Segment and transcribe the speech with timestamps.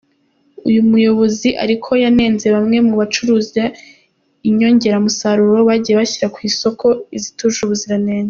[0.69, 3.63] Uyu muyobozi ariko yanenze bamwe mu bacuruza
[4.47, 6.85] inyongeramusaruro bagiye bashyira ku isoko
[7.17, 8.17] izitujuje ubuzirange.